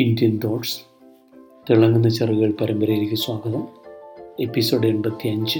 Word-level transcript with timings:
Indian 0.00 0.40
thoughts 0.44 0.80
തിളങ്ങുന്ന 1.70 2.08
ചെറുകൾ 2.08 2.52
പരമ്പരയിലേക്ക് 2.52 3.14
സ്വാഗതം. 3.14 3.68
എപ്പിസോഡ് 4.40 4.86
എൺപത്തി 4.86 5.28
അഞ്ച് 5.28 5.58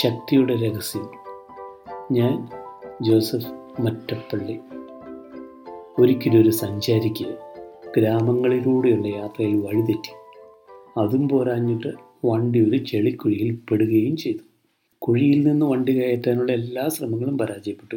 ശക്തിയുടെ 0.00 0.54
രഹസ്യം. 0.54 1.10
ഞാൻ 2.12 2.48
ജോസഫ് 3.02 3.80
മറ്റപ്പള്ളി. 3.80 4.58
ഒരിക്കലും 5.98 6.42
ഒരു 6.42 6.50
സഞ്ചാരിക്ക് 6.50 7.38
ഗ്രാമങ്ങളിലൂടെയുള്ള 7.96 9.06
യാത്രയിൽ 9.06 9.56
വഴിതെറ്റി. 9.56 10.12
അതും 11.00 11.28
പോരാഞ്ഞിട്ട് 11.28 11.92
വണ്ടി 12.24 12.70
ഒരു 12.70 12.76
ചെളിക്കുഴിയിൽ 12.76 13.58
പെടുകയും 13.70 14.16
ചെയ്തു. 14.16 14.44
കുഴിയിൽ 14.98 15.46
നിന്ന് 15.46 15.66
വണ്ടി 15.66 15.92
കയറ്റാനുള്ള 15.92 16.52
എല്ലാ 16.52 16.88
ശ്രമങ്ങളും 16.88 17.38
പരാജയപ്പെട്ടു. 17.38 17.96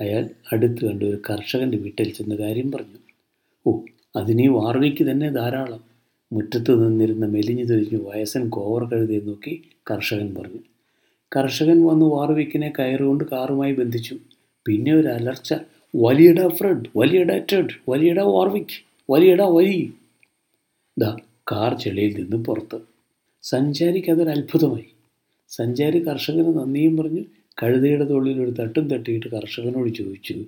അയാൾ 0.00 0.28
അടുത്ത് 0.52 0.88
കണ്ട 0.88 1.02
ഒരു 1.02 1.18
കർഷകന്റെ 1.30 1.78
വീട്ടിൽ 1.78 2.12
ചെന്ന് 2.12 2.34
കാര്യം 2.34 2.72
പറഞ്ഞു. 2.72 2.98
ഓ 3.66 3.78
അതിനീ 4.16 4.46
വാർവിക്ക് 4.46 5.04
തന്നെ 5.10 5.30
ധാരാളം. 5.30 5.80
മുറ്റത്ത് 6.32 6.86
നിന്നിരുന്ന 6.86 7.26
മെലിഞ്ഞു 7.26 7.64
തെളിഞ്ഞു 7.64 7.98
വയസ്സൻ 7.98 8.48
കോവർ 8.48 8.84
കഴുതിയെ 8.84 9.20
നോക്കി 9.20 9.62
കർഷകൻ 9.90 10.34
പറഞ്ഞു. 10.34 10.58
കർഷകൻ 11.36 11.84
വന്ന് 11.84 12.06
വാർവിക്കിനെ 12.06 12.72
കയറുകൊണ്ട് 12.78 13.24
കാറുമായി 13.32 13.74
ബന്ധിച്ചു. 13.74 14.18
പിന്നെ 14.66 14.94
ഒരു 14.94 15.08
അലർച്ച. 15.08 15.54
വലിയട 15.96 16.48
ഫ്രണ്ട് 16.48 16.88
വലിയട 16.96 17.38
ടെഡ് 17.52 17.90
വലിയട 17.90 18.20
വാർവിക്ക് 18.20 18.78
വലിയട 19.10 19.42
വലി 19.42 19.92
ദാ 20.98 21.16
കാർ 21.52 21.74
ചെളിയിൽ 21.74 22.20
നിന്ന് 22.20 22.44
പുറത്ത്. 22.44 22.78
സഞ്ചാരിക്ക് 23.42 24.10
അതൊരു 24.10 24.30
അത്ഭുതമായി. 24.30 24.86
സഞ്ചാരി 25.48 25.98
കർഷകന് 25.98 26.58
നന്ദിയും 26.58 26.96
പറഞ്ഞ്. 26.96 27.24
കഴുതയുടെ 27.62 28.04
തൊള്ളിൽ 28.04 28.42
ഒരു 28.42 28.50
തട്ടും 28.50 28.90
തട്ടിയിട്ട് 28.90 29.26
കർഷകനോട് 29.26 29.90
ചോദിച്ചു. 29.90 30.44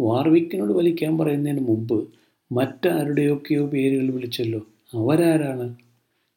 വാർവിക്കിനോട് 0.00 0.72
വലിക്കാൻ 0.72 1.18
പറയുന്നതിന് 1.18 1.60
മുമ്പ് 1.60 2.08
മറ്റാരുടെയൊക്കെയോ 2.52 3.66
പേരുകൾ 3.66 4.10
വിളിച്ചല്ലോ. 4.10 4.66
അവരാരാണ്? 4.94 5.74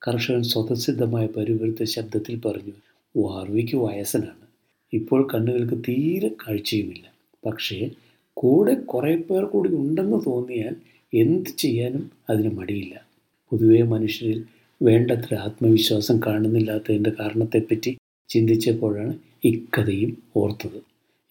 കർഷകൻ 0.08 0.44
സ്വതസിദ്ധമായ 0.44 1.28
പരിവൃത്ത 1.28 1.84
ശബ്ദത്തിൽ 1.84 2.40
പറഞ്ഞു 2.40 2.72
വാർവിക്ക് 3.18 3.76
വയസ്സനാണ്. 3.76 4.48
ഇപ്പോൾ 4.94 5.28
കണ്ണുകൾക്ക് 5.34 5.84
തീരെ 5.88 6.28
കാഴ്ചയുമില്ല. 6.28 7.14
പക്ഷേ 7.46 7.90
കൂടെ 8.34 8.73
കുറേ 8.73 9.16
പേർ 9.16 9.46
കൂടി 9.46 9.70
ഉണ്ടെന്ന് 9.70 10.18
തോന്നിയാൽ 10.26 10.76
എന്ത് 11.14 11.50
ചെയ്യാനും 11.58 12.12
അതിന് 12.30 12.50
മടിയില്ല. 12.50 13.08
പൊതുവേ 13.50 13.81
മനുഷ്യരിൽ 13.81 14.44
വേണ്ടത്ര 14.81 15.36
ആത്മവിശ്വാസം 15.36 16.20
കാണുന്നില്ലാത്തതിന്റെ 16.26 17.12
കാരണത്തെപ്പറ്റി 17.20 17.98
ചിന്തിച്ചപ്പോഴാണ് 18.30 19.18
ഇക്കഥയും 19.44 20.18
ഓർത്തത്. 20.36 20.81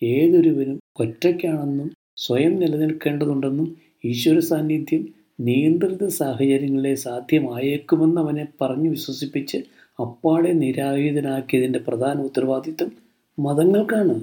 ഏതൊരുവനും 0.05 0.81
ഒറ്റയ്ക്കാണെന്നും 1.00 1.91
സ്വയം 2.17 2.56
നിലനിൽക്കേണ്ടതുണ്ടെന്നും 2.56 3.77
ഈശ്വര 4.11 4.39
സാന്നിധ്യം 4.51 5.03
നിയന്ത്രിത 5.41 6.05
സാഹചര്യങ്ങളെ 6.21 6.95
സാധ്യമായേക്കുമെന്ന് 7.07 8.21
അവനെ 8.21 8.47
പറഞ്ഞു 8.61 8.89
വിശ്വസിപ്പിച്ച് 8.91 9.59
അപ്പാടെ 9.99 10.53
നിരായുധനാക്കിയതിന്റെ 10.62 11.81
പ്രധാന 11.89 12.17
ഉത്തരവാദിത്വം 12.29 12.91
മതങ്ങൾക്കാണ്. 13.39 14.17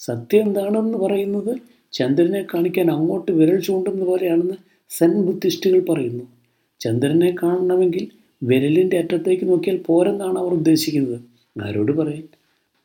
സത്യം 0.00 0.46
എന്താണെന്ന് 0.46 0.98
പറയുന്നത് 0.98 1.52
ചന്ദ്രനെ 1.92 2.42
കാണിക്കാൻ 2.52 2.88
അങ്ങോട്ട് 2.90 3.30
വിരൽ 3.32 3.58
ചൂണ്ടുന്ന 3.60 4.02
പോലെയാണെന്ന് 4.04 4.56
സെൻ 4.90 5.12
ബുദ്ധിസ്റ്റുകൾ 5.26 5.80
പറയുന്നു. 5.90 6.24
ചന്ദ്രനെ 6.80 7.30
കാണണമെങ്കിൽ 7.42 8.04
വിരലിന്റെ 8.42 8.96
അറ്റത്തേക്ക് 9.02 9.44
നോക്കിയാൽ 9.50 9.78
പോരെന്നാണ് 9.88 10.38
അവർ 10.42 10.52
ഉദ്ദേശിക്കുന്നത്. 10.52 11.18
ആരോട് 11.56 11.92
പറയാൻ 11.92 12.24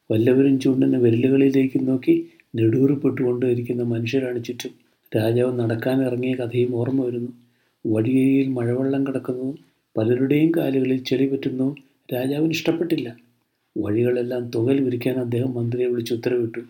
വല്ലവരും 0.10 0.56
ചൂണ്ടുന്ന 0.64 0.98
വിരലുകളിലേക്ക് 1.06 1.80
നോക്കി 1.88 2.16
നെടൂറിപ്പെട്ടുകൊണ്ടിരിക്കുന്ന 2.56 3.84
മനുഷ്യരാണ് 3.94 4.40
ചുറ്റും. 4.44 4.74
രാജാവ് 5.16 5.60
നടക്കാൻ 5.60 6.02
ഇറങ്ങിയ 6.02 6.36
കഥയും 6.36 6.76
ഓർമ്മ 6.76 7.06
വരുന്നു. 7.06 7.32
വടിയരിയിൽ 7.86 8.48
മഴവെള്ളം 8.48 9.08
കിടക്കുന്നതും 9.08 9.58
പലരുടെയും 9.98 10.52
കാലുകളിൽ 10.58 11.04
ചെളി 11.04 11.28
പറ്റുന്നതും 11.28 11.76
രാജാവിന് 12.14 12.52
ഇഷ്ടപ്പെട്ടില്ല. 12.52 13.16
വഴികളെല്ലാം 13.78 14.52
തുകൽ 14.56 14.82
വിരിക്കാൻ 14.82 15.16
അദ്ദേഹം 15.16 15.54
മന്ത്രിയെ 15.54 15.88
വിളിച്ച് 15.88 16.14
ഉത്തരവിട്ടു. 16.14 16.62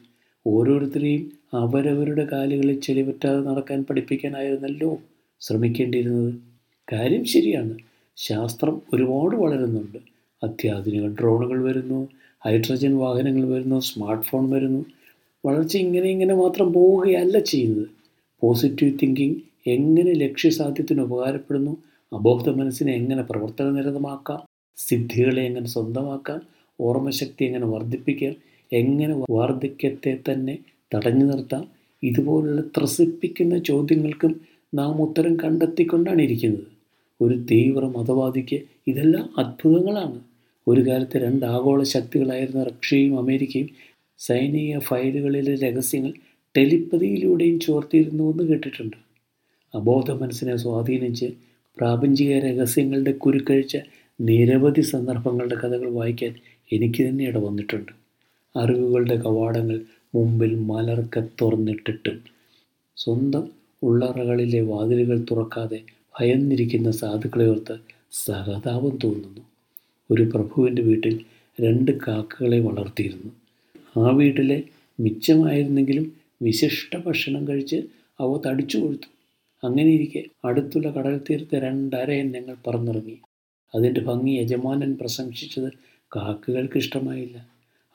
ഓരോരുത്തരെയും 0.46 1.32
അവരവരുടെ 1.54 2.26
കാലുകളിൽ 2.26 2.80
ചെളി 2.80 3.02
പറ്റാതെ 3.02 3.40
നടക്കാൻ 3.40 3.86
പഠിപ്പിക്കാനായിരുന്നല്ലോ 3.90 4.98
ശ്രമിക്കേണ്ടിയിരുന്നത്. 5.42 6.34
കാര്യം 6.94 7.26
ശരിയാണ്. 7.26 7.78
ശാസ്ത്രം 8.18 8.82
ഒരുപാട് 8.94 9.36
വളരുന്നുണ്ട്. 9.36 9.98
അത്യാധുനിക 10.44 11.08
ഡ്രോണുകൾ 11.08 11.64
വരുന്നു. 11.64 12.08
ഹൈഡ്രജൻ 12.46 12.98
വാഹനങ്ങൾ 12.98 13.48
വരുന്നു. 13.48 13.80
സ്മാർട്ട് 13.80 14.26
ഫോൺ 14.26 14.50
വരുന്നു. 14.50 14.86
വളർച്ച 15.46 15.78
ഇങ്ങനെ 15.78 16.10
ഇങ്ങനെ 16.10 16.36
മാത്രം 16.36 16.74
പോവുകയല്ല 16.74 17.40
ചെയ്യുന്നത്. 17.40 17.97
പോസിറ്റീവ് 18.42 18.98
തിങ്കിങ് 19.04 19.36
എങ്ങനെ 19.68 20.14
ലക്ഷ്യസാധ്യത്തിന് 20.14 21.02
ഉപകാരപ്പെടുന്നു? 21.02 21.78
അബോധ 22.14 22.50
മനസ്സിനെ 22.50 22.94
എങ്ങനെ 22.94 23.22
പ്രവർത്തനനിരതമാക്കാം 23.22 24.42
സിദ്ധികളെ 24.78 25.44
എങ്ങനെ 25.44 25.68
സ്വന്തമാക്കാം? 25.68 26.42
ഓർമ്മശക്തി 26.82 27.46
എങ്ങനെ 27.46 27.66
വർദ്ധിപ്പിക്കാം? 27.66 28.36
എങ്ങനെ 28.74 29.16
വാർദ്ധക്യത്തെ 29.30 30.18
തന്നെ 30.32 30.58
തടഞ്ഞു 30.96 31.26
നിർത്താം? 31.26 31.68
ഇതുപോലുള്ള 32.04 32.62
ത്രസിപ്പിക്കുന്ന 32.62 33.58
ചോദ്യങ്ങൾക്കും 33.58 34.42
നാം 34.74 35.02
ഉത്തരം 35.02 35.36
കണ്ടെത്തിക്കൊണ്ടാണ് 35.36 36.22
ഇരിക്കുന്നത്. 36.22 36.68
ഒരു 37.22 37.38
തീവ്ര 37.52 37.86
മതവാദിക്ക് 37.86 38.62
ഇതെല്ലാം 38.88 39.30
അത്ഭുതങ്ങളാണ്. 39.38 40.20
ഒരു 40.68 40.82
കാലത്ത് 40.88 41.18
രണ്ട് 41.18 41.46
ആഗോള 41.46 41.84
ശക്തികളായിരുന്ന 41.84 42.64
റഷ്യയും 42.64 43.20
അമേരിക്കയും 43.20 43.70
സൈനിക 44.20 44.80
ഫയലുകളിലെ 44.80 45.56
രഹസ്യങ്ങൾ 45.56 46.14
ടെലിപ്പതിയിലൂടെയും 46.58 47.60
ചോർത്തിയിരുന്നു 47.60 48.32
എന്ന് 48.32 48.44
കേട്ടിട്ടുണ്ട്. 48.44 48.98
അബോധ 49.76 50.12
മനസ്സിനെ 50.12 50.56
സ്വാധീനിച്ച് 50.56 51.26
പ്രാപഞ്ചിക 51.78 52.40
രഹസ്യങ്ങളുടെ 52.40 53.12
കുരുക്കഴിച്ച 53.12 53.78
നിരവധി 54.22 54.82
സന്ദർഭങ്ങളുടെ 54.82 55.56
കഥകൾ 55.56 55.90
വായിക്കാൻ 55.90 56.36
എനിക്ക് 56.72 57.04
തന്നെ 57.04 57.26
ഇട 57.26 57.38
വന്നിട്ടുണ്ട്. 57.38 57.92
അറിവുകളുടെ 58.56 59.16
കവാടങ്ങൾ 59.16 59.82
മുമ്പിൽ 60.16 60.56
മലർക്ക 60.56 61.20
തുറന്നിട്ടിട്ടും 61.42 62.22
സ്വന്തം 62.98 63.50
ഉള്ളറകളിലെ 63.84 64.62
വാതിലുകൾ 64.62 65.26
തുറക്കാതെ 65.32 65.82
ഭയന്നിരിക്കുന്ന 66.20 66.92
സാധുക്കളെ 66.92 67.50
ഓർത്ത് 67.50 67.78
സഹതാപം 68.12 68.98
തോന്നുന്നു. 69.04 69.42
ഒരു 70.12 70.24
പ്രഭുവിന്റെ 70.24 70.82
വീട്ടിൽ 70.82 71.26
രണ്ട് 71.62 71.92
കാക്കകളെ 72.08 72.60
വളർത്തിയിരുന്നു. 72.60 73.32
ആ 73.98 74.10
വീട്ടിലെ 74.16 74.64
മിച്ചമായിരുന്നെങ്കിലും 75.00 76.27
വിശിഷ്ട 76.42 76.98
ഭക്ഷണം 76.98 77.48
കഴിച്ച് 77.48 77.76
അവ 78.20 78.42
തടിച്ചു 78.46 78.78
കൊഴുത്തു. 78.78 79.10
അങ്ങനെ 79.64 79.90
ഇരിക്കെ 79.90 80.24
അടുത്തുള്ള 80.46 80.92
കടൽ 80.92 81.22
തീരത്ത് 81.30 81.56
രണ്ടരയൻ 81.56 82.32
ഞങ്ങൾ 82.32 82.56
പറന്നിറങ്ങി. 82.68 83.18
അതിന്റെ 83.76 84.02
ഭംഗി 84.02 84.32
യജമാനൻ 84.32 84.94
പ്രശംസിച്ചത് 84.94 85.70
കാക്കകൾക്ക് 86.16 86.78
ഇഷ്ടമായില്ല. 86.78 87.38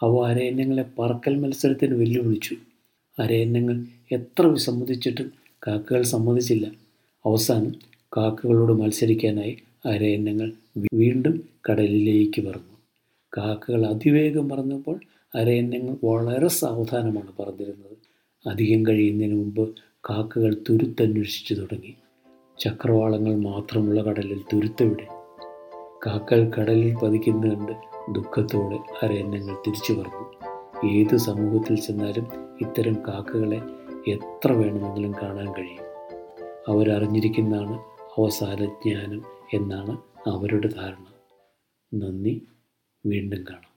അവ 0.03 0.27
അരയന്നങ്ങളെ 0.27 0.85
പറക്കൽ 0.99 1.37
മത്സരത്തിന് 1.37 1.95
വെല്ലുവിളിച്ചു. 1.95 2.57
അരയന്നങ്ങൾ 3.19 3.77
എത്ര 4.13 4.47
വിസമ്മതിച്ചിട്ടും 4.47 5.33
കാക്കകൾ 5.67 6.03
സമ്മതിച്ചില്ല. 6.03 6.67
അവസാനം 7.27 7.75
കാക്കകളോട് 8.17 8.73
മത്സരിക്കാനായി 8.73 9.57
അരയന്നങ്ങൾ 9.87 10.53
വീണ്ടും 10.95 11.49
കടലിലേക്ക് 11.71 12.41
പറന്നു. 12.41 12.77
കാക്കകൾ 13.33 13.87
അതിവേഗം 13.87 14.49
പറന്നപ്പോൾ 14.49 15.01
അരയന്നങ്ങൾ 15.35 15.97
വളരെ 16.05 16.49
സാവധാനമാണ് 16.49 17.33
പറന്നിരുന്നത്. 17.39 17.97
അധികം 18.47 18.87
കഴിയുന്നതിന് 18.87 19.35
മുമ്പ് 19.35 19.77
കാക്കകൾ 20.11 20.57
തുരുത്തന്വേഷിച്ചു 20.71 21.55
തുടങ്ങി. 21.55 21.95
ചക്രവാളങ്ങൾ 22.59 23.37
മാത്രമുള്ള 23.37 24.03
കടലിൽ 24.03 24.41
തുരുത്തവിടെ 24.53 25.07
കാക്കകൾ 26.07 26.51
കടലിൽ 26.51 26.95
പതിക്കുന്ന 26.95 27.55
കണ്ട് 27.55 27.73
ദുഃഖത്തോടെ 28.13 28.79
അരയന്നങ്ങൾ 29.03 29.55
തിരിച്ചു 29.55 29.93
പറഞ്ഞു 29.93 30.25
ഏത് 30.91 31.17
സമൂഹത്തിൽ 31.17 31.81
ചെന്നാലും 31.81 32.27
ഇത്തരം 32.61 32.95
കാക്കകളെ 33.09 33.61
എത്ര 34.11 34.53
വേണമെങ്കിലും 34.53 35.13
കാണാൻ 35.13 35.53
കഴിയും. 35.53 35.85
അവരറിഞ്ഞിരിക്കുന്നതാണ് 36.69 37.75
അവസാന 38.19 38.65
ജ്ഞാനം 38.65 39.23
എന്നാണ് 39.55 39.99
അവരുടെ 40.29 40.69
ധാരണ. 40.69 41.07
നന്ദി 41.95 42.47
വീണ്ടും 43.07 43.45
കാണാം. 43.51 43.72